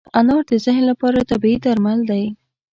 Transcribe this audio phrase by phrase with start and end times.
[0.19, 2.23] انار د ذهن لپاره طبیعي درمل دی.